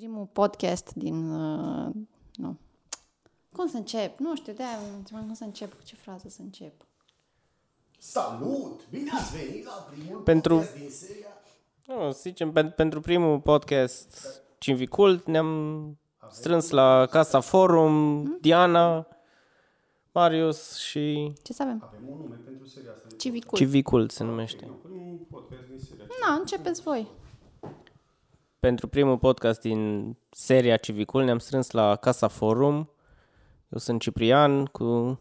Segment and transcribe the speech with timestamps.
[0.00, 1.30] primul podcast din...
[1.30, 1.94] Uh,
[2.34, 2.58] nu.
[3.52, 4.18] Cum să încep?
[4.18, 4.78] Nu știu, de-aia
[5.10, 6.72] cum să încep, cu ce frază să încep.
[7.98, 8.88] Salut!
[8.90, 11.26] Bine ați venit la primul Pentru- podcast din seria...
[11.86, 15.98] Nu, să zicem, pen- pentru primul podcast Civicult ne-am
[16.30, 19.06] strâns la Casa Forum, Diana,
[20.12, 21.82] Marius și Ce să avem?
[21.86, 23.06] Avem un nume pentru seria asta.
[23.16, 23.58] Civicul.
[23.58, 24.70] Civicult se numește.
[24.82, 26.04] Primul podcast din seria.
[26.26, 27.18] Na, începeți voi.
[28.60, 32.90] Pentru primul podcast din seria Civicul ne-am strâns la Casa Forum.
[33.68, 35.20] Eu sunt Ciprian, cu...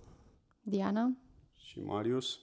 [0.62, 1.12] Diana.
[1.56, 2.40] Și Marius.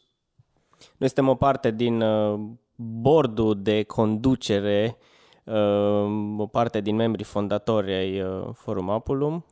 [0.96, 2.40] Noi suntem o parte din uh,
[2.77, 4.96] bordul de conducere,
[5.45, 9.45] uh, o parte din membrii fondatori ai uh, Forum Apulum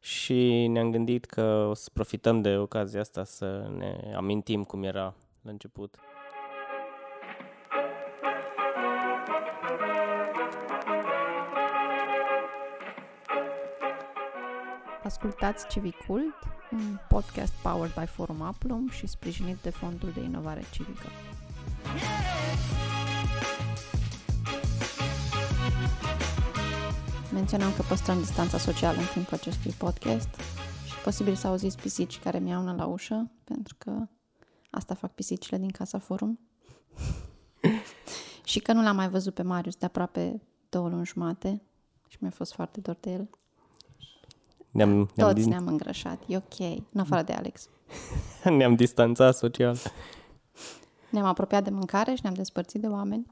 [0.00, 5.14] și ne-am gândit că o să profităm de ocazia asta să ne amintim cum era
[5.42, 5.96] la început.
[15.08, 16.34] Ascultați Civicult,
[16.72, 21.06] un podcast powered by Forum Aplum și sprijinit de Fondul de Inovare Civică.
[27.32, 30.28] Menționăm că păstrăm distanța socială în timpul acestui podcast
[30.86, 34.08] și posibil să auziți pisici care miaună la ușă, pentru că
[34.70, 36.38] asta fac pisicile din Casa Forum.
[38.44, 41.62] și că nu l-am mai văzut pe Marius de aproape două luni jumate
[42.08, 43.28] și mi-a fost foarte dor de el.
[44.78, 46.58] Ne-am, ne-am, Toți din, ne-am îngrășat, e ok,
[46.92, 47.68] în afară de Alex.
[48.58, 49.76] ne-am distanțat social.
[51.10, 53.26] Ne-am apropiat de mâncare și ne-am despărțit de oameni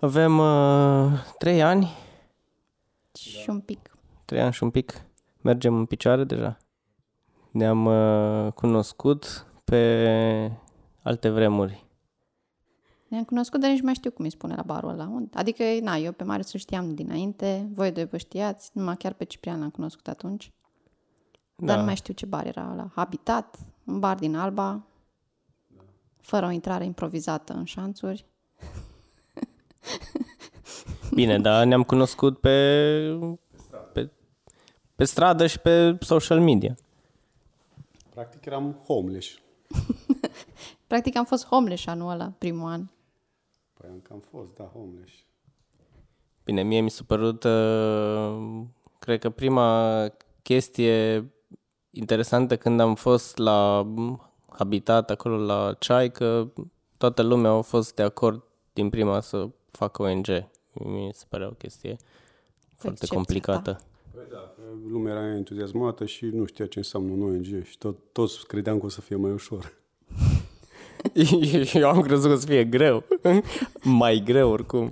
[0.00, 1.90] Avem uh, trei ani,
[3.14, 3.90] și un pic.
[4.24, 5.04] trei ani și un pic.
[5.40, 6.56] Mergem în picioare deja.
[7.50, 10.52] Ne-am uh, cunoscut pe
[11.02, 11.84] alte vremuri.
[13.10, 15.08] Ne-am cunoscut, dar nici nu mai știu cum îi spune la barul ăla.
[15.12, 15.30] Unde?
[15.32, 19.24] Adică, na, eu pe Marius îl știam dinainte, voi doi vă știați, numai chiar pe
[19.24, 20.52] Ciprian l-am cunoscut atunci.
[21.56, 21.66] Da.
[21.66, 22.90] Dar nu mai știu ce bar era ăla.
[22.94, 24.86] Habitat, un bar din Alba,
[26.20, 28.26] fără o intrare improvizată în șanțuri.
[31.14, 33.18] Bine, dar ne-am cunoscut pe,
[33.92, 34.10] pe,
[34.94, 36.76] pe stradă și pe social media.
[38.10, 39.28] Practic eram homeless.
[40.86, 42.84] Practic am fost homeless anul ăla, primul an.
[43.80, 45.12] Păi am cam fost, da, homeless.
[46.44, 48.62] Bine, mie mi s-a părut, uh,
[48.98, 50.08] cred că prima
[50.42, 51.30] chestie
[51.90, 53.86] interesantă când am fost la
[54.48, 56.48] Habitat, acolo la Ceai, că
[56.96, 58.42] toată lumea a fost de acord
[58.72, 60.26] din prima să facă ONG.
[60.72, 61.96] Mi se părea o chestie
[62.76, 63.80] foarte excepție, complicată.
[64.14, 67.96] Păi da, că lumea era entuziasmată și nu știa ce înseamnă un ONG și tot,
[68.12, 69.78] toți credeam că o să fie mai ușor.
[71.74, 73.04] Eu am crezut că o să fie greu.
[73.82, 74.90] Mai greu oricum.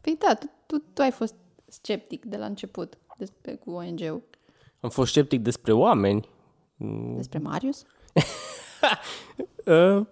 [0.00, 1.34] Păi da, tu, tu, tu ai fost
[1.66, 4.22] sceptic de la început despre cu ONG-ul.
[4.80, 6.28] Am fost sceptic despre oameni.
[7.16, 7.82] Despre Marius?
[9.66, 10.06] Uh,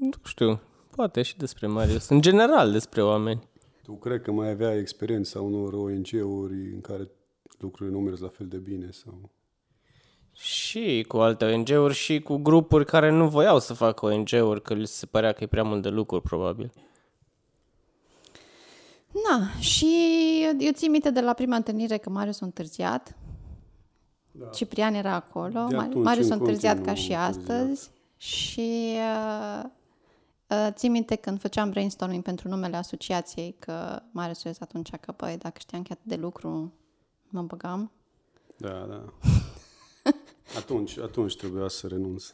[0.00, 0.60] nu știu,
[0.90, 2.08] poate și despre Marius.
[2.08, 3.48] În general despre oameni.
[3.82, 7.10] Tu cred că mai avea experiența unor ONG-uri în care
[7.58, 9.30] lucrurile nu mers la fel de bine sau...
[10.34, 14.86] Și cu alte ONG-uri și cu grupuri care nu voiau să facă ONG-uri, că li
[14.86, 16.72] se părea că e prea mult de lucruri, probabil.
[19.28, 19.86] Na, și
[20.58, 23.16] eu țin minte de la prima întâlnire că Marius a întârziat.
[24.30, 24.46] Da.
[24.46, 25.66] Ciprian era acolo.
[25.68, 27.90] De Mar- atunci Marius a în întârziat continuu ca și a astăzi.
[28.16, 29.64] Și uh,
[30.46, 35.14] uh, țin minte când făceam brainstorming pentru numele asociației că Marius a zis atunci că,
[35.16, 36.72] băi, dacă știam că e atât de lucru,
[37.28, 37.92] mă băgam.
[38.56, 39.04] Da, da.
[40.56, 42.32] Atunci, atunci trebuia să renunț.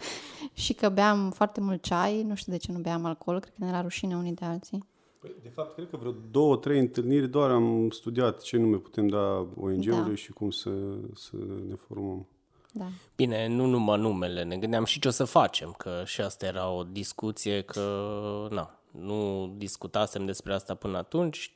[0.52, 3.64] Și că beam foarte mult ceai, nu știu de ce nu beam alcool, cred că
[3.64, 4.84] ne era rușine unii de alții.
[5.20, 9.08] Păi, de fapt, cred că vreo două, trei întâlniri doar am studiat ce nume putem
[9.08, 10.14] da ONG-ului Da.
[10.14, 10.70] și cum să,
[11.14, 11.36] să
[11.68, 12.26] ne formăm.
[12.72, 12.84] Da.
[13.16, 16.70] Bine, nu numai numele, ne gândeam și ce o să facem, că și asta era
[16.70, 21.54] o discuție, că na, nu discutasem despre asta până atunci,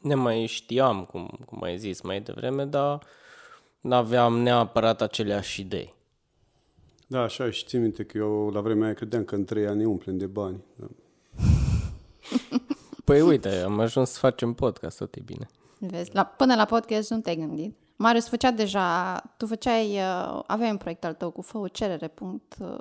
[0.00, 3.02] ne mai știam, cum, cum ai zis mai devreme, dar
[3.80, 5.94] nu aveam neapărat aceleași idei.
[7.06, 9.78] Da, așa, și țin minte că eu la vremea aia credeam că în trei ani
[9.78, 10.64] ne umplem de bani.
[10.76, 10.86] Da.
[13.04, 15.46] Păi uite, am ajuns să facem podcast, tot e bine.
[15.78, 17.76] Vezi, la, până la podcast nu te-ai gândit.
[17.96, 22.08] Marius făcea deja, tu făceai, uh, aveai un proiect al tău cu fă o cerere,
[22.08, 22.78] punct, uh,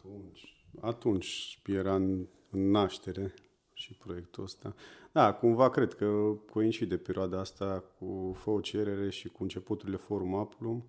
[0.00, 3.34] Atunci, atunci era în, în naștere
[3.80, 4.74] și proiectul ăsta.
[5.12, 10.34] Da, cumva cred că coincide perioada asta cu Fă o cerere și cu începuturile Forum
[10.34, 10.84] Aplum.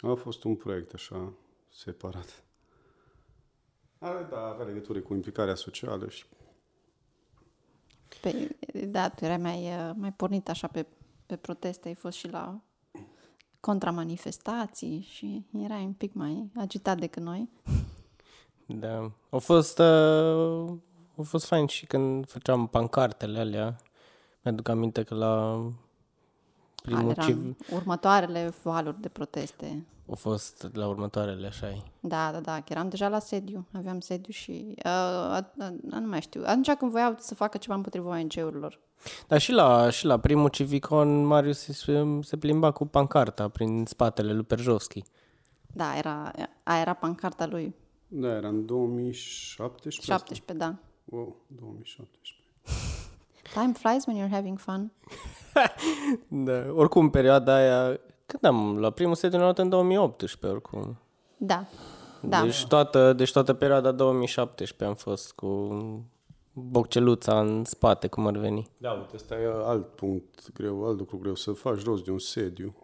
[0.00, 1.32] A fost un proiect așa,
[1.68, 2.44] separat.
[3.98, 6.24] Are, da, avea legătură cu implicarea socială și
[8.20, 8.56] Pe,
[8.86, 10.86] da, tu erai mai, uh, mai pornit așa pe,
[11.26, 12.60] pe proteste, ai fost și la
[13.60, 17.50] contramanifestații și erai un pic mai agitat decât noi.
[18.66, 19.12] Da.
[19.30, 20.74] Au fost, uh,
[21.16, 23.76] au fost fain și când făceam pancartele alea.
[24.42, 25.64] Mi-aduc aminte că la
[26.82, 27.56] primul Eram civ...
[27.70, 29.86] următoarele valuri de proteste.
[30.08, 31.82] Au fost la următoarele, așa -i.
[32.00, 33.66] Da, da, da, că eram deja la sediu.
[33.72, 34.74] Aveam sediu și...
[34.84, 36.42] Uh, uh, uh, nu mai știu.
[36.44, 38.80] Atunci când voiau să facă ceva împotriva ONG-urilor.
[39.26, 44.32] Dar și la, și la primul Civicon, Marius se, se plimba cu pancarta prin spatele
[44.32, 45.02] lui Perjovski.
[45.72, 46.32] Da, era,
[46.62, 47.74] aia era pancarta lui.
[48.08, 50.12] Da, era în 2017.
[50.12, 50.78] 17, da.
[51.12, 52.36] Wow, 2017.
[53.52, 54.90] Time flies when you're having fun.
[56.46, 56.72] Da.
[56.74, 58.00] Oricum, perioada aia...
[58.26, 58.78] Când am?
[58.78, 60.98] La primul sediu ne în 2018, oricum.
[61.36, 61.66] Da.
[62.20, 62.42] Da.
[62.42, 65.76] Deci, toată, deci toată perioada 2017 am fost cu
[66.52, 68.70] bocceluța în spate, cum ar veni.
[68.76, 72.18] Da, uite, ăsta e alt punct greu, alt lucru greu, să faci rost de un
[72.18, 72.74] sediu.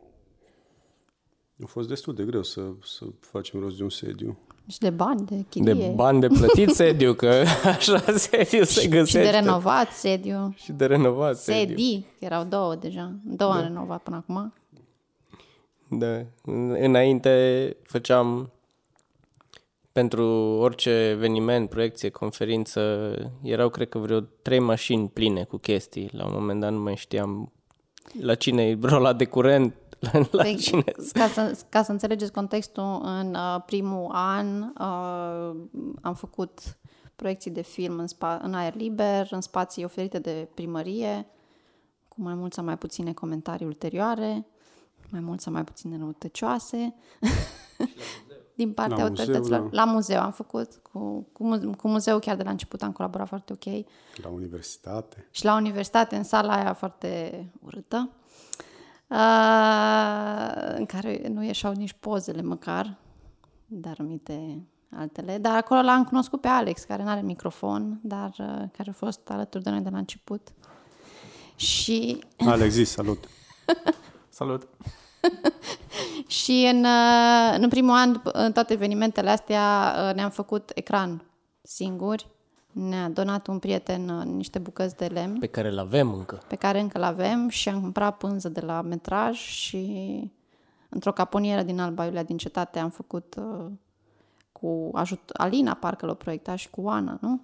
[1.63, 4.39] A fost destul de greu să, să facem rost de un sediu.
[4.71, 5.75] Și de bani, de chirie.
[5.75, 7.45] De bani de plătit sediu, că
[7.77, 9.31] așa sediu se și găsește.
[9.31, 10.55] de renovat sediu.
[10.57, 11.77] Și de renovat sediu.
[11.77, 13.13] Sedii, că erau două deja.
[13.25, 13.59] Două da.
[13.59, 14.53] am renovat până acum.
[15.89, 16.23] Da.
[16.81, 18.53] Înainte făceam
[19.93, 20.27] pentru
[20.61, 23.13] orice eveniment, proiecție, conferință,
[23.43, 26.09] erau cred că vreo trei mașini pline cu chestii.
[26.13, 27.53] La un moment dat nu mai știam
[28.21, 32.33] la cine e rola de curent, la, la Păi, cine ca, să, ca să înțelegeți
[32.33, 35.57] contextul, în uh, primul an uh,
[36.03, 36.61] am făcut
[37.17, 41.27] proiecții de film în, spa, în aer liber, în spații oferite de primărie,
[42.09, 44.47] cu mai mult sau mai puține comentarii ulterioare,
[45.11, 46.95] mai mult sau mai puține răutăcioase.
[48.55, 49.61] din partea La autorităților.
[49.61, 52.93] muzeu, la muzeu am făcut, cu, cu, mu- cu muzeul chiar de la început am
[52.93, 53.85] colaborat foarte ok.
[54.23, 55.27] La universitate.
[55.31, 58.11] Și la universitate, în sala aia foarte urâtă,
[59.09, 62.97] uh, în care nu ieșau nici pozele măcar,
[63.67, 64.67] dar amite
[64.97, 65.39] altele.
[65.39, 68.47] Dar acolo l-am cunoscut pe Alex, care nu are microfon, dar uh,
[68.77, 70.49] care a fost alături de noi de la început.
[71.57, 73.25] Și Alex, zi, salut.
[74.29, 74.69] Salut!
[76.27, 81.25] Și în, uh, în primul an, după- în toate evenimentele astea, uh, ne-am făcut ecran
[81.63, 82.29] singuri.
[82.81, 86.43] Ne-a donat un prieten uh, niște bucăți de lemn Pe care îl avem încă.
[86.49, 90.33] pe care încă l-avem și am cumpărat pânză de la metraj și
[90.89, 93.67] într-o caponieră din Alba Iulia din cetate am făcut uh,
[94.53, 97.41] cu ajut Alina, parcă l-a proiectat și cu Oana, nu?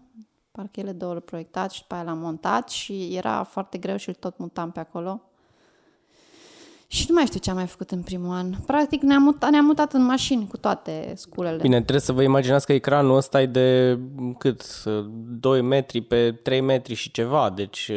[0.50, 4.08] Parcă ele două l-au proiectat și după aia l-am montat și era foarte greu și
[4.08, 5.20] îl tot mutam pe acolo.
[6.94, 8.50] Și nu mai știu ce am mai făcut în primul an.
[8.66, 11.56] Practic ne-am mutat, ne-am mutat în mașini cu toate sculele.
[11.56, 13.98] Bine, trebuie să vă imaginați că ecranul ăsta e de
[14.38, 14.84] cât?
[15.40, 17.90] 2 metri pe 3 metri și ceva, deci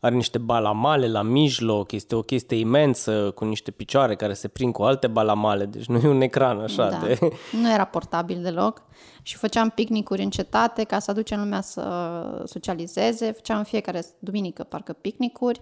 [0.00, 4.72] are niște balamale la mijloc, este o chestie imensă cu niște picioare care se prind
[4.72, 6.96] cu alte balamale, deci nu e un ecran așa da.
[6.96, 7.18] de...
[7.60, 8.82] Nu era portabil deloc.
[9.22, 11.82] Și făceam picnicuri în cetate ca să aducem lumea să
[12.44, 13.32] socializeze.
[13.32, 15.60] Făceam în fiecare duminică, parcă, picnicuri.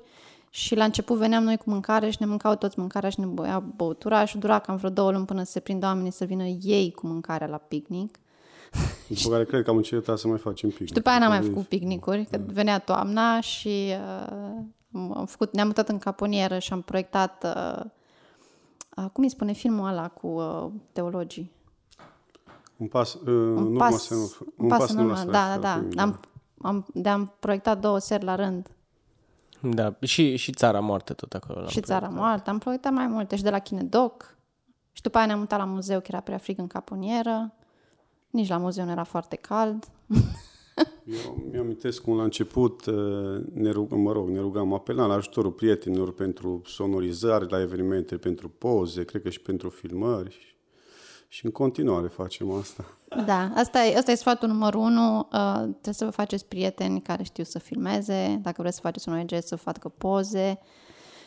[0.51, 3.65] Și la început veneam noi cu mâncare și ne mâncau toți mâncarea și ne băiau
[3.77, 7.07] băutura și dura cam vreo două luni până se prind oamenii să vină ei cu
[7.07, 8.19] mâncarea la picnic.
[9.09, 10.87] După care cred că am încercat să mai facem pic.
[10.87, 13.93] Și după aia n-am mai făcut picnicuri, că venea toamna și
[14.93, 17.85] uh, am făcut, ne-am mutat în caponieră și am proiectat, uh,
[18.97, 21.53] uh, cum îi spune filmul ăla cu uh, teologii?
[22.77, 25.61] Un pas, uh, un nu pas, pas, un, un pas în urmă, asta, da, asta,
[25.61, 26.03] da, filmul, da.
[26.03, 26.21] Am,
[26.63, 28.71] am, de-am proiectat două seri la rând.
[29.61, 31.59] Da, și, și țara moartă tot acolo.
[31.59, 32.51] l-am și Țara Moartă.
[32.51, 34.37] Am proiectat mai multe și de la Chinedoc.
[34.93, 37.53] Și după aia ne-am mutat la muzeu, că era prea frig în caponieră.
[38.31, 39.85] Nici la muzeu nu era foarte cald.
[41.25, 45.51] Eu mi-amintesc cum la început uh, ne rugăm, mă rog, ne rugam, apelam la ajutorul
[45.51, 50.58] prietenilor pentru sonorizare, la evenimente, pentru poze, cred că și pentru filmări.
[51.29, 52.85] Și, și în continuare facem asta.
[53.27, 55.19] Da, asta e, asta e sfatul numărul unu.
[55.19, 58.39] Uh, trebuie să vă faceți prieteni care știu să filmeze.
[58.43, 60.59] Dacă vreți să faceți un ONG, să facă poze.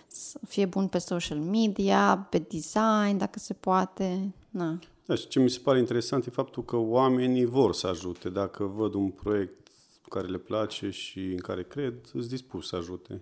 [0.08, 4.34] Să fie bun pe social media, pe design, dacă se poate.
[4.50, 4.80] Na.
[5.06, 8.30] Da, și ce mi se pare interesant e faptul că oamenii vor să ajute.
[8.30, 9.68] Dacă văd un proiect
[10.10, 13.22] care le place și în care cred, sunt dispus să ajute.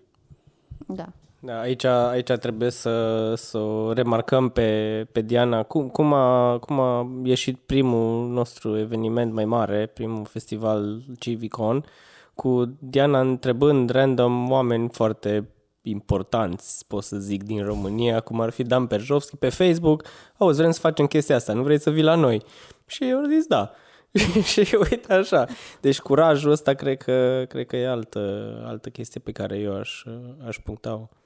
[0.88, 1.14] Da.
[1.42, 5.64] Da, aici, aici trebuie să, să o remarcăm pe, pe Diana.
[5.64, 11.86] Cum, cum, a, cum a ieșit primul nostru eveniment mai mare, primul festival Civicon,
[12.34, 15.50] cu Diana întrebând random oameni foarte
[15.82, 20.04] importanți, pot să zic, din România, cum ar fi Dan Perjovski pe Facebook,
[20.38, 22.44] auzi, vrem să facem chestia asta, nu vrei să vii la noi?
[22.86, 23.72] Și eu am zis da.
[24.52, 25.46] și uite așa.
[25.82, 30.04] Deci curajul ăsta cred că, cred că e altă, altă chestie pe care eu aș,
[30.48, 31.19] aș puncta-o.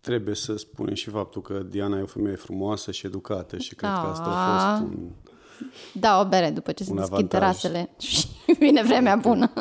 [0.00, 3.90] Trebuie să spunem și faptul că Diana e o femeie frumoasă și educată și cred
[3.90, 5.08] că asta a fost un...
[5.92, 8.26] Da, o bere după ce se deschid terasele și
[8.58, 9.52] vine vremea bună.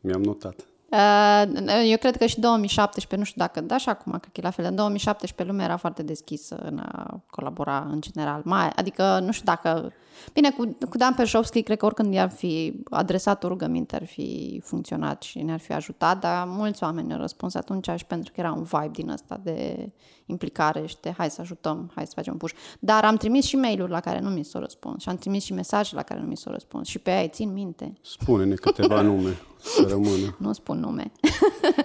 [0.00, 0.66] Mi-am notat.
[0.90, 4.42] Uh, eu cred că și 2017, nu știu dacă, da, și acum, cred că e
[4.42, 4.64] la fel.
[4.64, 8.40] În 2017 lumea era foarte deschisă în a colabora în general.
[8.44, 9.92] Mai, adică, nu știu dacă...
[10.32, 14.60] Bine, cu, cu Dan Perșovski, cred că oricând i-ar fi adresat o rugăminte, ar fi
[14.64, 18.52] funcționat și ne-ar fi ajutat, dar mulți oameni au răspuns atunci și pentru că era
[18.52, 19.88] un vibe din ăsta de
[20.26, 22.54] implicare și de hai să ajutăm, hai să facem push.
[22.78, 25.52] Dar am trimis și mail-uri la care nu mi s-au răspuns și am trimis și
[25.52, 27.98] mesaje la care nu mi s-au răspuns și pe aia țin minte.
[28.00, 30.36] Spune-ne câteva nume să rămână.
[30.38, 31.12] Nu spun nume.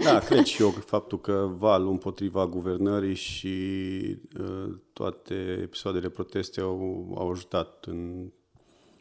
[0.04, 3.48] da, cred și eu faptul că valul împotriva guvernării și
[4.40, 8.32] uh, toate episoadele proteste au, au ajutat în,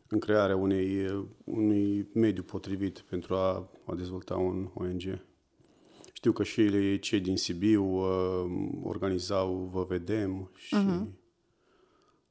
[0.09, 1.07] în crearea unei,
[1.45, 5.21] unui mediu potrivit pentru a, a dezvolta un ONG.
[6.13, 8.45] Știu că și cei din Sibiu uh,
[8.83, 11.07] organizau Vă Vedem și uh-huh.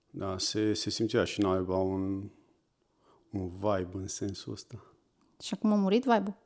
[0.10, 2.30] da, se, se simțea și noi un,
[3.30, 4.84] un vibe în sensul ăsta.
[5.42, 6.38] Și acum a murit vibe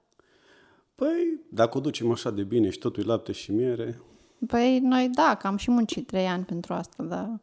[0.96, 4.02] Păi, dacă o ducem așa de bine și totul e lapte și miere...
[4.48, 7.40] Păi, noi da, că am și muncit trei ani pentru asta, dar...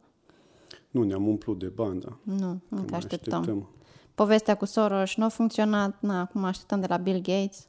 [0.89, 2.17] Nu ne-am umplut de bani, da.
[2.23, 3.39] Nu, nu te așteptăm.
[3.39, 3.69] așteptăm.
[4.15, 7.67] Povestea cu Soros nu a funcționat, na, acum așteptăm de la Bill Gates.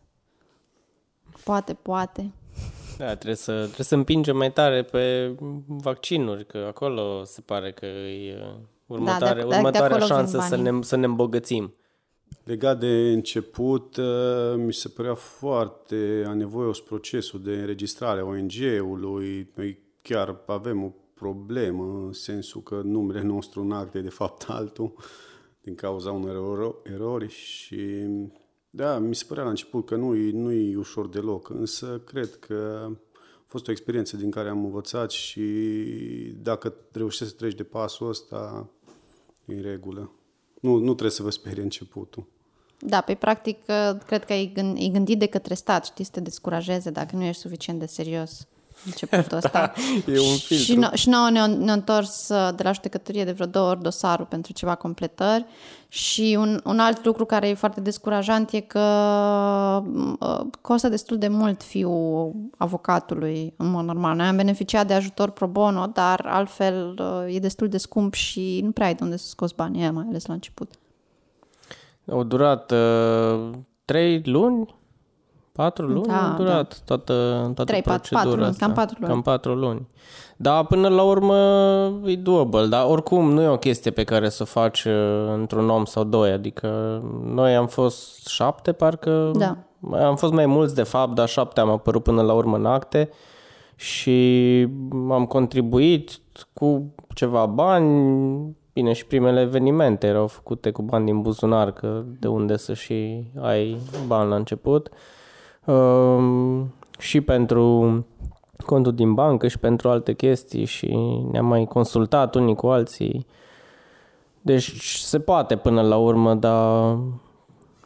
[1.45, 2.33] Poate, poate.
[2.99, 5.35] Da, trebuie să, trebuie să împingem mai tare pe
[5.67, 8.39] vaccinuri, că acolo se pare că e
[8.87, 11.75] următoare, da, de, următoarea de șansă să ne, să ne îmbogățim.
[12.43, 19.51] Legat de început, uh, mi se părea foarte anevoios procesul de înregistrare a ONG-ului.
[19.55, 24.43] Noi chiar avem o problemă în sensul că numele nostru în acte e de fapt
[24.59, 24.95] altul
[25.61, 28.07] din cauza unor erori și
[28.71, 32.35] da, mi se părea la început că nu e, nu e ușor deloc, însă cred
[32.35, 35.43] că a fost o experiență din care am învățat și
[36.43, 38.71] dacă reușești să treci de pasul ăsta,
[39.45, 40.13] e în regulă.
[40.65, 42.25] Nu, nu trebuie să vă sperie începutul.
[42.79, 44.53] Da, pe practic, uh, cred că e,
[44.93, 48.47] gândit de către stat, știi, să te descurajeze dacă nu ești suficient de serios
[48.85, 49.73] începutul ăsta.
[50.07, 50.55] da, e un filtru.
[50.55, 53.83] Și, no, și nouă ne-a, ne întors uh, de la judecătorie de vreo două ori
[53.83, 55.47] dosarul pentru ceva completări
[55.89, 58.81] și un, un alt lucru care e foarte descurajant e că
[60.19, 64.17] uh, costă destul de mult fiul avocatului în mod normal.
[64.17, 68.71] Noi am beneficiat de ajutor pro bono, dar altfel e destul de scump și nu
[68.71, 70.71] prea ai de unde să scoți banii, mai ales la început.
[72.11, 73.51] Au durat uh,
[73.85, 74.75] trei luni,
[75.57, 76.83] patru luni da, au durat da.
[76.85, 78.65] toată, toată 3, procedura 4 luni, asta.
[78.65, 79.13] Cam patru luni.
[79.13, 79.89] Cam patru luni.
[80.37, 81.37] Da, până la urmă
[82.05, 84.93] e doable, dar oricum nu e o chestie pe care să o faci uh,
[85.33, 89.57] într-un om sau doi, adică noi am fost șapte, parcă da.
[90.07, 93.11] am fost mai mulți de fapt, dar șapte am apărut până la urmă în acte
[93.77, 94.69] și
[95.11, 96.11] am contribuit
[96.53, 102.29] cu ceva bani, Bine, și primele evenimente erau făcute cu bani din buzunar, că de
[102.29, 104.89] unde să și ai bani la început.
[104.89, 104.97] Um,
[106.99, 108.07] și pentru
[108.67, 110.87] contul din bancă și pentru alte chestii și
[111.31, 113.27] ne-am mai consultat unii cu alții.
[114.43, 116.99] Deci se poate până la urmă, dar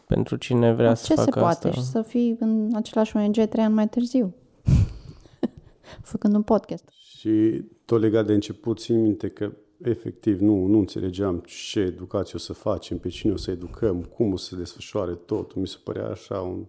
[0.07, 1.71] pentru cine vrea Ce să facă se poate?
[1.71, 4.35] Și să fii în același ONG trei ani mai târziu,
[6.11, 6.89] făcând un podcast.
[7.19, 12.39] Și tot legat de început, țin minte că efectiv nu, nu înțelegeam ce educație o
[12.39, 15.61] să facem, pe cine o să educăm, cum o să se desfășoare totul.
[15.61, 16.65] Mi se părea așa un...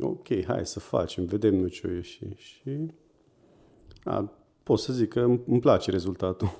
[0.00, 2.24] Ok, hai să facem, vedem noi ce o ieși.
[2.36, 2.92] Și
[4.04, 6.50] a, pot să zic că îmi place rezultatul.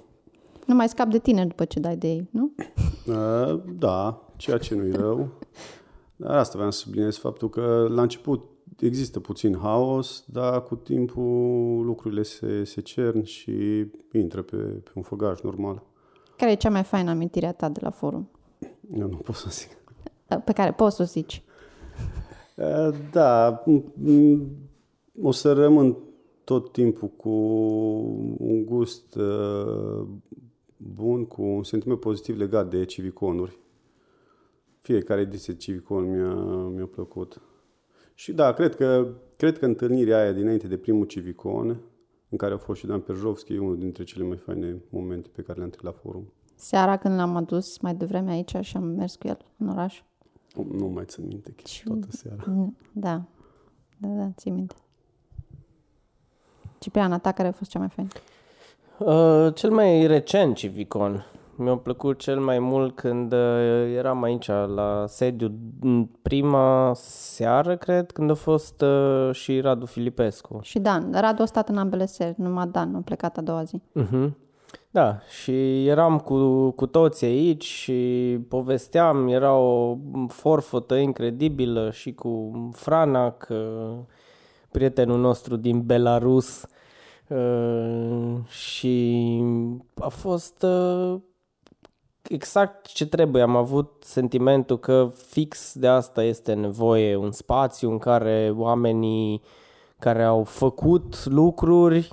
[0.66, 2.52] Nu mai scap de tine după ce dai de ei, nu?
[3.14, 5.28] A, da, ceea ce nu-i rău.
[6.16, 8.44] Dar asta vreau să subliniez faptul că la început
[8.78, 15.02] există puțin haos, dar cu timpul lucrurile se, se cern și intră pe, pe un
[15.02, 15.82] făgaș normal.
[16.36, 18.30] Care e cea mai faină amintire a ta de la forum?
[18.94, 19.78] Eu nu pot să zic.
[20.44, 21.42] Pe care poți să o zici?
[23.12, 23.62] Da,
[25.22, 25.96] o să rămân
[26.44, 27.28] tot timpul cu
[28.38, 29.18] un gust
[30.76, 33.58] bun, cu un sentiment pozitiv legat de civiconuri.
[34.80, 36.34] Fiecare ediție civicon mi-a,
[36.74, 37.40] mi-a plăcut.
[38.14, 41.80] Și da, cred că, cred că întâlnirea aia dinainte de primul Civicon,
[42.28, 45.42] în care a fost și Dan Perjovski, e unul dintre cele mai faine momente pe
[45.42, 46.32] care le-am trăit la forum.
[46.54, 50.02] Seara când l-am adus mai devreme aici și am mers cu el în oraș.
[50.54, 51.84] Nu mai țin minte și...
[51.84, 52.44] toată seara.
[52.92, 53.22] Da,
[53.96, 54.74] da, da, țin minte.
[56.78, 58.10] Cipriana, ta care a fost cea mai faină?
[58.98, 61.24] Uh, cel mai recent Civicon
[61.56, 68.10] Mi-a plăcut cel mai mult când uh, eram aici la sediu în prima seară, cred,
[68.10, 70.58] când a fost uh, și Radu Filipescu.
[70.62, 71.12] Și Dan.
[71.12, 73.82] Radu a stat în ambele seri, numai Dan a plecat a doua zi.
[74.00, 74.30] Uh-huh.
[74.90, 79.96] Da, și eram cu, cu toți aici și povesteam, era o
[80.28, 83.98] forfotă incredibilă și cu Franac, uh,
[84.70, 86.66] prietenul nostru din Belarus
[87.28, 89.36] uh, și
[89.94, 91.20] a fost uh,
[92.28, 93.42] exact ce trebuie.
[93.42, 99.42] Am avut sentimentul că fix de asta este nevoie, un spațiu în care oamenii
[99.98, 102.12] care au făcut lucruri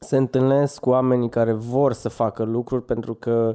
[0.00, 3.54] se întâlnesc cu oamenii care vor să facă lucruri pentru că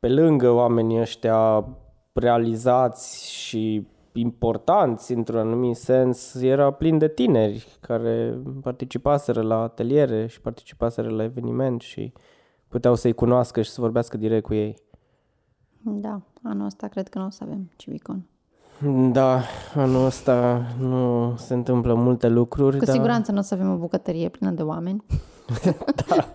[0.00, 1.66] pe lângă oamenii ăștia
[2.12, 10.40] realizați și importanți într-un anumit sens, era plin de tineri care participaseră la ateliere și
[10.40, 12.12] participaseră la eveniment și
[12.68, 14.76] puteau să-i cunoască și să vorbească direct cu ei.
[15.82, 18.26] Da, anul ăsta cred că nu o să avem Civicon.
[19.12, 19.40] Da,
[19.74, 22.78] anul ăsta nu se întâmplă multe lucruri.
[22.78, 22.94] Cu dar...
[22.94, 25.04] siguranță nu o să avem o bucătărie plină de oameni.
[26.06, 26.32] Da.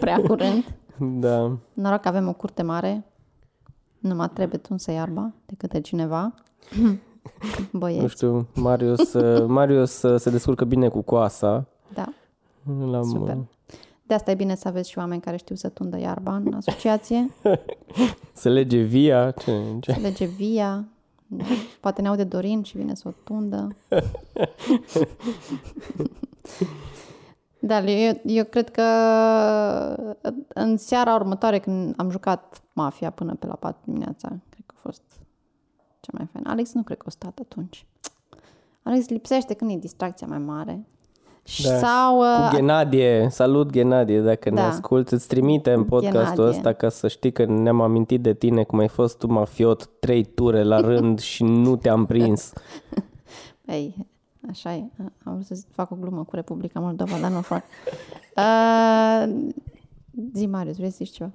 [0.00, 0.64] Prea curând.
[0.98, 1.56] Da.
[1.72, 3.04] Noroc că avem o curte mare.
[3.98, 6.34] Nu mai trebuie tunsă iarba de către cineva.
[7.72, 8.02] Băieți.
[8.02, 9.12] Nu știu, Marius,
[9.46, 11.66] Marius se descurcă bine cu coasa.
[11.94, 12.12] Da.
[12.90, 13.02] L-am...
[13.02, 13.36] Super.
[14.02, 17.30] De asta e bine să aveți și oameni care știu să tundă iarba în asociație.
[18.32, 19.30] să lege via.
[19.30, 19.92] Ce, ce?
[19.92, 20.88] Să lege via.
[21.80, 23.76] Poate ne aude Dorin și vine să o tundă.
[27.60, 28.82] Da, eu, eu cred că
[30.48, 34.80] în seara următoare când am jucat Mafia până pe la 4 dimineața, cred că a
[34.82, 35.02] fost
[36.00, 36.50] cea mai faină.
[36.50, 37.86] Alex nu cred că a stat atunci.
[38.82, 40.86] Alex lipsește când e distracția mai mare.
[41.62, 41.76] Da.
[41.76, 44.54] Sau, Cu uh, Ghenadie, salut Ghenadie, dacă da.
[44.54, 46.56] ne asculti, îți trimite în podcastul Ghenadie.
[46.58, 50.24] ăsta ca să știi că ne-am amintit de tine cum ai fost tu mafiot trei
[50.24, 52.52] ture la rând și nu te-am prins.
[53.66, 54.06] Ei,
[54.48, 54.84] așa e.
[55.24, 57.64] Am vrut să fac o glumă cu Republica Moldova, dar nu o fac.
[58.36, 59.50] Uh,
[60.34, 61.30] zi, Marius, vrei să zici ceva?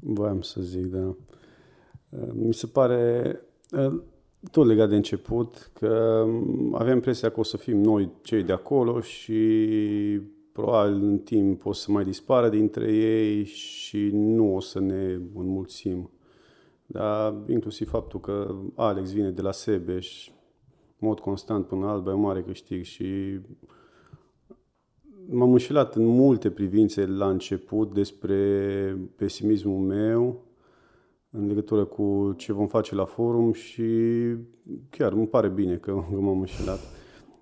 [0.00, 1.14] Voiam să zic, da.
[2.08, 4.00] Uh, mi se pare uh,
[4.50, 6.24] tot legat de început, că
[6.72, 9.40] aveam impresia că o să fim noi cei de acolo și
[10.52, 16.10] probabil în timp o să mai dispară dintre ei și nu o să ne înmulțim.
[16.86, 20.28] Dar inclusiv faptul că Alex vine de la Sebeș,
[21.04, 23.40] mod constant până Alba e un mare câștig și
[25.30, 28.36] m-am înșelat în multe privințe la început despre
[29.16, 30.42] pesimismul meu
[31.30, 33.84] în legătură cu ce vom face la forum și
[34.90, 36.78] chiar îmi pare bine că m-am înșelat.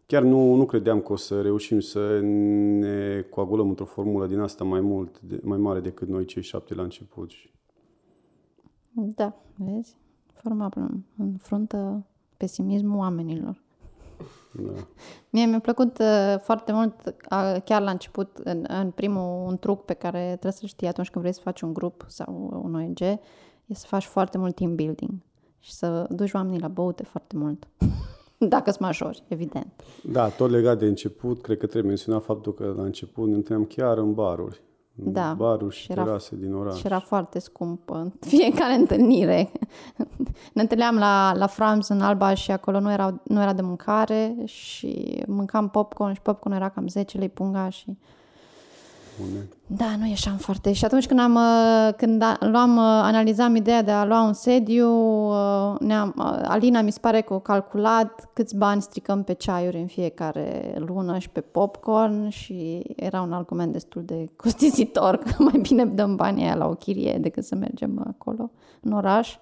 [0.07, 4.65] Chiar nu, nu credeam că o să reușim să ne coagulăm într-o formulă din asta
[4.65, 7.31] mai mult, de, mai mare decât noi cei șapte la început.
[8.93, 9.97] Da, vezi?
[10.33, 10.69] Forma
[11.17, 12.07] în fruntă
[12.43, 13.63] pesimismul oamenilor.
[14.53, 14.73] Da.
[15.31, 19.85] Mie mi-a plăcut uh, foarte mult, uh, chiar la început, în, în primul un truc
[19.85, 23.01] pe care trebuie să știi atunci când vrei să faci un grup sau un ONG,
[23.01, 25.11] e să faci foarte mult team building
[25.59, 27.69] și să duci oamenii la băute foarte mult.
[28.55, 29.73] Dacă sunt majori, evident.
[30.13, 33.67] Da, tot legat de început, cred că trebuie menționat faptul că la început ne întâlneam
[33.67, 34.63] chiar în baruri.
[34.95, 35.35] Da.
[35.37, 36.79] Baruri și, și era, terase din oraș.
[36.79, 39.53] Și era foarte scump în fiecare întâlnire.
[40.53, 44.35] ne întâlneam la, la Frams în Alba și acolo nu era, nu era de mâncare
[44.45, 47.99] și mâncam popcorn și popcorn era cam 10 lei punga și
[49.23, 49.49] Bune.
[49.67, 50.73] Da, nu ieșeam foarte.
[50.73, 54.91] Și atunci când am, uh, când luam, uh, analizam ideea de a lua un sediu,
[55.29, 59.87] uh, ne-am, Alina mi se pare că a calculat câți bani stricăm pe ceaiuri în
[59.87, 65.85] fiecare lună și pe popcorn și era un argument destul de costisitor că mai bine
[65.85, 69.37] dăm banii aia la o chirie decât să mergem acolo, în oraș.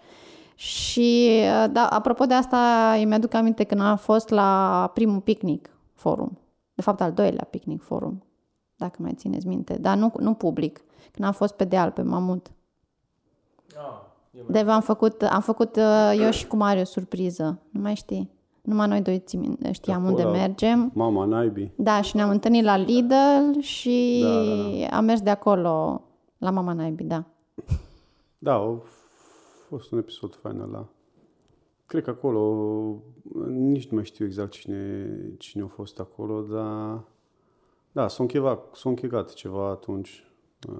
[0.54, 1.40] Și,
[1.70, 6.38] da, apropo de asta, îmi mi-aduc aminte când am fost la primul picnic forum.
[6.74, 8.22] De fapt, al doilea picnic forum
[8.80, 10.80] dacă mai țineți minte, dar nu, nu public,
[11.12, 12.50] când am fost pe deal, pe Mamut.
[13.76, 14.08] Ah,
[14.46, 18.30] de am făcut, am făcut uh, eu și cu Mario surpriză, nu mai știi.
[18.62, 19.24] Numai noi doi
[19.72, 20.90] știam unde mergem.
[20.94, 21.72] Mama naibii.
[21.76, 24.96] Da, și ne-am întâlnit la Lidl și da, da, da.
[24.96, 26.02] am mers de acolo
[26.38, 27.24] la Mama naibii, da.
[28.38, 28.78] Da, a
[29.68, 30.88] fost un episod fain la.
[31.86, 32.64] Cred că acolo,
[33.48, 37.04] nici nu mai știu exact cine, cine a fost acolo, dar
[37.92, 40.24] da, s-a închegat, s-a închegat ceva atunci.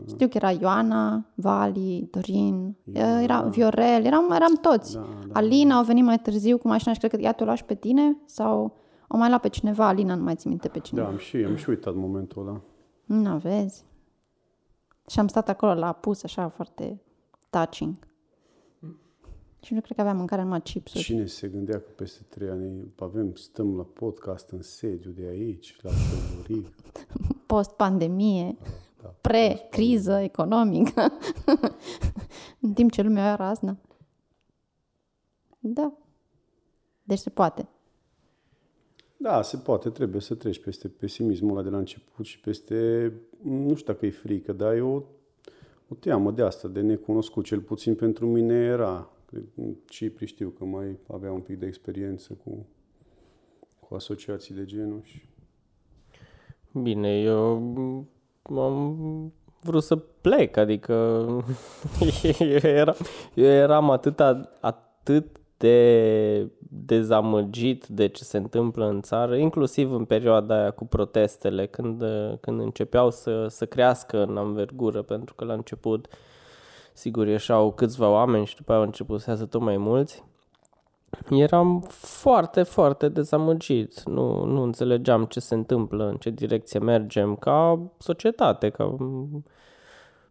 [0.09, 3.21] Știu că era Ioana, Vali, Dorin, Ioana.
[3.21, 4.95] era Viorel, eram, eram toți.
[4.95, 7.65] Da, da, Alina a venit mai târziu cu mașina și cred că ea te-o lași
[7.65, 8.77] pe tine sau
[9.09, 11.07] o mai luat pe cineva, Alina nu mai ți minte pe cineva.
[11.07, 12.61] Da, am și, am și uitat momentul ăla.
[13.05, 13.85] Nu vezi.
[15.09, 17.01] Și am stat acolo la pus așa foarte
[17.51, 17.95] touching.
[19.63, 21.03] Și nu cred că aveam mâncare numai chipsuri.
[21.03, 25.77] Cine se gândea că peste trei ani avem, stăm la podcast în sediu de aici,
[25.83, 26.75] la Tăluric.
[27.47, 28.57] Post-pandemie,
[29.03, 31.13] Da, pre-criză economică,
[32.61, 33.77] în timp ce lumea era razna.
[35.59, 35.93] Da.
[37.03, 37.69] Deci se poate.
[39.17, 43.75] Da, se poate, trebuie să treci peste pesimismul ăla de la început și peste, nu
[43.75, 45.03] știu dacă e frică, dar e o,
[45.89, 47.45] o teamă de asta, de necunoscut.
[47.45, 49.11] Cel puțin pentru mine era.
[49.89, 52.67] Cipri știu că mai avea un pic de experiență cu,
[53.81, 55.29] cu asociații de genul și
[56.73, 57.37] Bine, eu
[58.57, 60.93] am vrut să plec, adică
[62.23, 62.95] eu, era,
[63.35, 64.21] eu eram atât,
[64.61, 71.67] atât de dezamăgit de ce se întâmplă în țară, inclusiv în perioada aia cu protestele,
[71.67, 72.03] când,
[72.41, 76.09] când începeau să, să crească în anvergură, pentru că la început,
[76.93, 80.25] sigur, ieșau câțiva oameni și după aia au început să iasă tot mai mulți.
[81.31, 84.03] Eram foarte, foarte dezamăgit.
[84.03, 88.97] Nu, nu înțelegeam ce se întâmplă, în ce direcție mergem ca societate, ca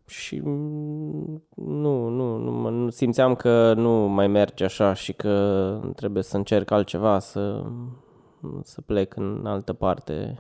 [0.06, 0.42] și
[1.56, 6.38] nu, nu, nu, mă- nu simțeam că nu mai merge așa și că trebuie să
[6.38, 7.64] încerc altceva, să,
[8.62, 10.40] să plec în altă parte.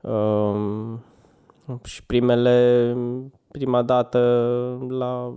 [0.00, 1.02] Um,
[1.84, 2.96] și primele,
[3.50, 4.18] prima dată
[4.88, 5.34] la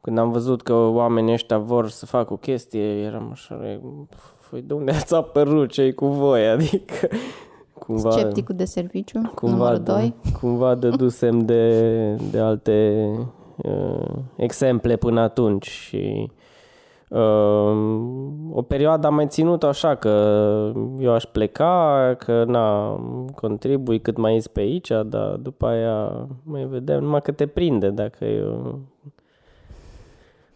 [0.00, 3.60] când am văzut că oamenii ăștia vor să facă o chestie, eram așa,
[4.50, 7.08] păi de unde ați apărut, ce cu voi, adică
[7.78, 8.10] cumva...
[8.10, 10.14] Scepticul de serviciu, Cumva, numărul da, 2.
[10.40, 13.08] cumva dădusem de, de alte
[13.56, 16.37] uh, exemple până atunci și uh,
[18.50, 20.08] o perioadă am mai ținut așa că
[20.98, 22.96] eu aș pleca, că na,
[23.34, 27.90] contribui cât mai ești pe aici, dar după aia mai vedem numai că te prinde
[27.90, 28.74] dacă e o-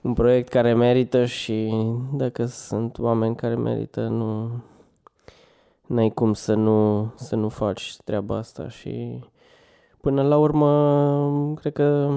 [0.00, 1.72] un proiect care merită și
[2.14, 4.50] dacă sunt oameni care merită, nu
[5.86, 9.20] n-ai cum să nu, să nu faci treaba asta și
[10.00, 12.10] până la urmă cred că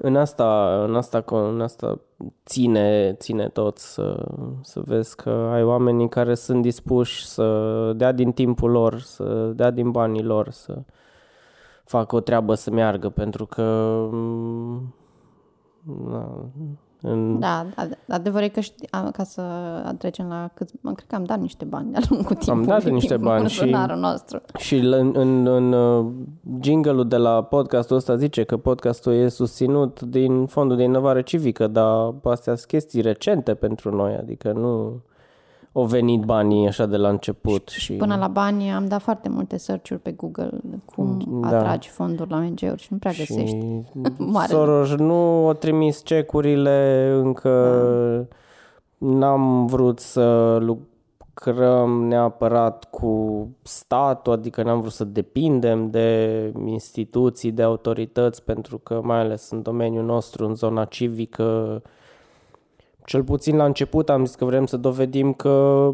[0.00, 2.00] în asta, în asta, în asta
[2.44, 4.26] ține, ține tot să,
[4.62, 9.70] să vezi că ai oamenii care sunt dispuși să dea din timpul lor, să dea
[9.70, 10.82] din banii lor, să
[11.84, 13.62] facă o treabă să meargă, pentru că
[14.10, 14.94] m,
[15.82, 16.50] na,
[17.02, 19.42] în, Da, ad- adevărul e că ști, a, ca să
[19.98, 22.66] trecem la cât, mă, cred că am dat niște bani de-a lungul timpului.
[22.66, 24.40] dat niște din bani și- buzunarul nostru.
[24.58, 26.06] Și în, în, în uh,
[26.60, 31.66] jingle-ul de la podcastul ăsta zice că podcastul e susținut din fondul de inovare civică,
[31.66, 35.00] dar astea sunt chestii recente pentru noi, adică nu
[35.76, 37.68] au venit banii așa de la început.
[37.68, 40.50] Și, Până la bani am dat foarte multe search-uri pe Google
[40.84, 41.48] cum Da.
[41.48, 43.56] atragi fonduri la ONG-uri și nu prea găsești.
[43.56, 43.82] și
[44.32, 48.28] Mare Soros nu a trimis cecurile încă
[48.98, 57.62] n-am vrut să lucrăm neapărat cu statul, adică n-am vrut să depindem de instituții, de
[57.62, 61.82] autorități, pentru că mai ales în domeniul nostru, în zona civică,
[63.06, 65.90] cel puțin la început am zis că vrem să dovedim că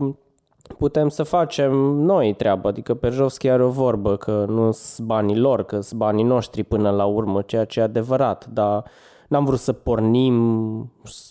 [0.79, 5.63] putem să facem noi treaba, adică Perjovski are o vorbă că nu sunt banii lor,
[5.63, 8.85] că sunt banii noștri până la urmă, ceea ce e adevărat, dar
[9.29, 10.35] n-am vrut să pornim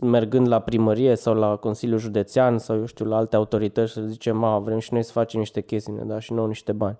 [0.01, 4.37] mergând la primărie sau la Consiliul Județean sau eu știu, la alte autorități să zicem,
[4.37, 6.97] ma, vrem și noi să facem niște chestii, ne da și nouă niște bani.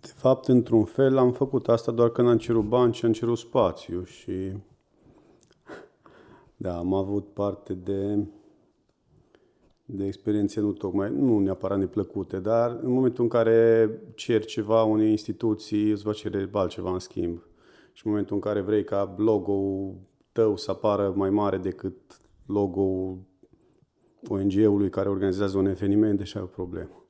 [0.00, 3.38] De fapt, într-un fel, am făcut asta doar că n-am cerut bani, ci am cerut
[3.38, 4.32] spațiu și...
[6.62, 8.26] Da, am avut parte de,
[9.84, 15.10] de experiențe nu tocmai, nu neapărat neplăcute, dar în momentul în care ceri ceva unei
[15.10, 17.42] instituții, îți va cere altceva în schimb.
[17.92, 19.94] Și în momentul în care vrei ca logo-ul
[20.32, 21.96] tău să apară mai mare decât
[22.46, 23.18] logo-ul
[24.28, 27.04] ONG-ului care organizează un eveniment, deja e o problemă.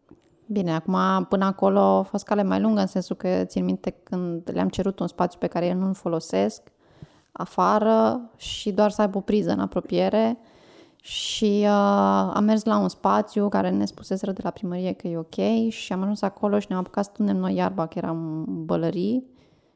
[0.47, 4.51] Bine, acum până acolo a fost cale mai lungă în sensul că țin minte când
[4.53, 6.63] le-am cerut un spațiu pe care eu nu-l folosesc
[7.33, 10.39] afară și doar să aibă o priză în apropiere.
[11.03, 15.17] Și uh, am mers la un spațiu care ne spuseseră de la primărie că e
[15.17, 19.31] ok și am ajuns acolo și ne-am apucat să tundem noi iarba, că eram bălării.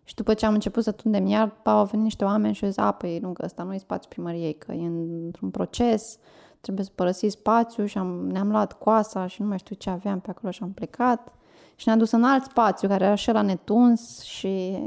[0.05, 2.79] Și după ce am început să tundem iarba, au venit niște oameni și au zis,
[2.79, 4.87] a, păi nu, că ăsta nu e spațiu primăriei, că e
[5.25, 6.19] într-un proces,
[6.61, 10.21] trebuie să părăsi spațiu și am, ne-am luat coasa și nu mai știu ce aveam
[10.21, 11.33] pe acolo și am plecat.
[11.77, 14.79] Și ne-am dus în alt spațiu care era și la netuns și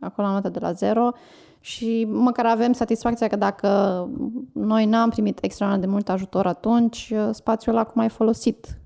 [0.00, 1.10] acolo am notă de la zero
[1.66, 3.68] și măcar avem satisfacția că dacă
[4.52, 8.78] noi n-am primit extraordinar de mult ajutor atunci, spațiul ăla cum ai folosit.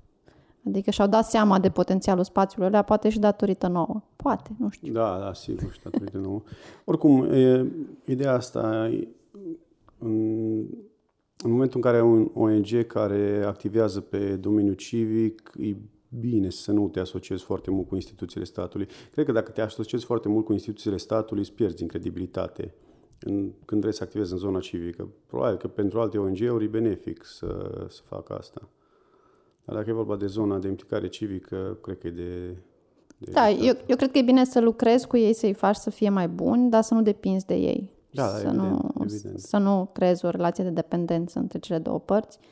[0.67, 4.01] Adică și-au dat seama de potențialul spațiului ăla, poate și datorită nouă.
[4.15, 4.93] poate, nu știu.
[4.93, 6.41] Da, da, sigur, și datorită nouă.
[6.85, 7.65] Oricum, e,
[8.05, 9.07] ideea asta, e,
[9.97, 10.55] în,
[11.43, 15.75] în momentul în care un ONG care activează pe domeniul civic, e
[16.19, 18.87] bine să nu te asociezi foarte mult cu instituțiile statului.
[19.11, 22.73] Cred că dacă te asociezi foarte mult cu instituțiile statului, îți pierzi în credibilitate
[23.19, 25.07] în, când vrei să activezi în zona civică.
[25.25, 28.69] Probabil că pentru alte ONG-uri e benefic să, să facă asta.
[29.65, 32.55] Dar dacă e vorba de zona de implicare civică, cred că e de...
[33.17, 35.89] de Da, eu, eu cred că e bine să lucrezi cu ei, să-i faci să
[35.89, 37.91] fie mai buni, dar să nu depinzi de ei.
[38.11, 39.39] Da, să, evident, nu, evident.
[39.39, 42.37] să nu creezi o relație de dependență între cele două părți.
[42.41, 42.49] Și-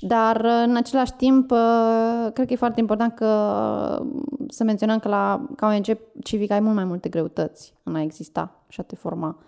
[0.00, 3.26] Dar, în același timp, uh, cred că e foarte important că
[4.48, 8.62] să menționăm că la, ca ONG civic ai mult mai multe greutăți în a exista
[8.68, 9.38] și a te forma.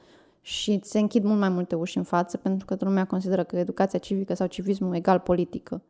[0.41, 3.57] Și îți se închid mult mai multe uși în față pentru că lumea consideră că
[3.57, 5.83] educația civică sau civismul egal politică.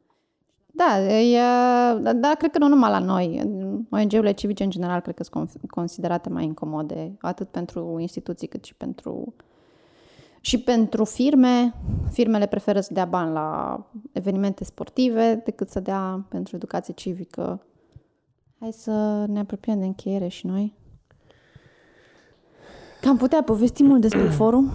[0.67, 1.41] Da, e,
[2.01, 3.43] da, da, cred că nu numai la noi.
[3.91, 8.65] ONG-urile civice, în general, cred că sunt conf- considerate mai incomode, atât pentru instituții cât
[8.65, 9.35] și pentru
[10.49, 11.75] și pentru firme.
[12.11, 13.81] Firmele preferă să dea bani la
[14.13, 17.67] evenimente sportive decât să dea pentru educație civică.
[18.61, 20.75] Hai să ne apropiem de încheiere și noi.
[23.01, 24.71] Că am putea povesti mult despre forum.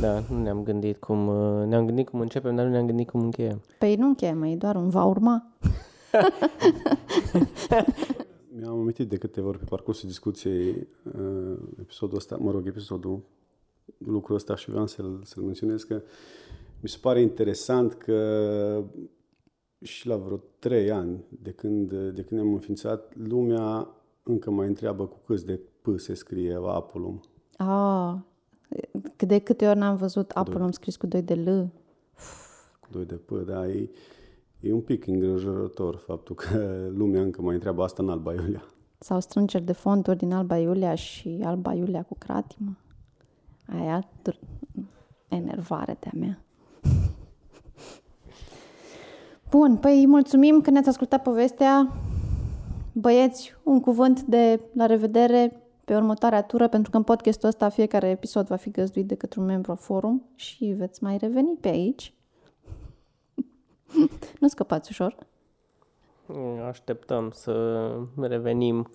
[0.00, 1.26] Da, nu ne-am gândit cum...
[1.26, 3.60] uh, Ne-am gândit cum începem, dar nu ne-am gândit cum încheiem.
[3.78, 5.46] Păi nu încheiem, e doar un va urma.
[8.58, 13.22] Mi-am amintit de câteva ori pe parcursul discuției uh, episodul ăsta, mă rog, episodul,
[13.98, 16.02] lucrul ăsta și vreau să-l, să-l menționez că
[16.80, 18.84] mi se pare interesant că
[19.82, 23.88] și la vreo trei ani de când, de când am înființat, lumea
[24.22, 27.20] încă mai întreabă cu câți de P se scrie Apolum.
[27.56, 28.14] Ah,
[29.16, 31.72] cât de câte ori n-am văzut Apollo scris cu 2 de L.
[32.80, 33.90] cu doi de P, da, e,
[34.60, 38.64] e un pic îngrijorător faptul că lumea încă mai întreabă asta în Alba Iulia.
[38.98, 42.76] Sau strângeri de fonduri din Alba Iulia și Alba Iulia cu cratimă.
[43.76, 44.38] Aia dur-
[45.28, 46.38] enervare de-a mea.
[49.50, 51.92] Bun, păi mulțumim că ne-ați ascultat povestea.
[52.92, 58.08] Băieți, un cuvânt de la revedere pe următoarea tură, pentru că în podcastul ăsta fiecare
[58.08, 61.68] episod va fi găzduit de către un membru al forum și veți mai reveni pe
[61.68, 62.12] aici.
[64.40, 65.16] nu scăpați ușor.
[66.26, 68.86] Mm, Așteptăm să revenim uh,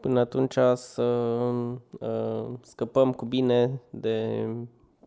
[0.00, 1.02] până atunci să
[2.00, 4.46] uh, scăpăm cu bine de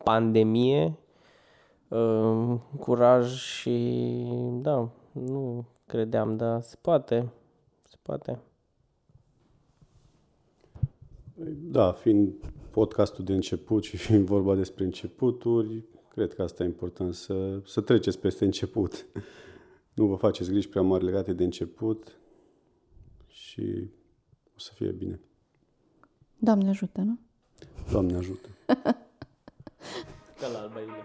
[0.03, 0.97] pandemie,
[1.87, 3.97] uh, curaj și
[4.61, 7.31] da, nu credeam, dar se poate,
[7.87, 8.39] se poate.
[11.57, 12.33] Da, fiind
[12.71, 17.81] podcastul de început și fiind vorba despre începuturi, cred că asta e important, să, să
[17.81, 19.05] treceți peste început.
[19.93, 22.19] Nu vă faceți griji prea mari legate de început
[23.35, 23.89] și
[24.55, 25.19] o să fie bine.
[26.37, 27.19] Doamne ajută, nu?
[27.91, 28.49] Doamne ajută!
[30.39, 31.03] Ca la Alba Iulia.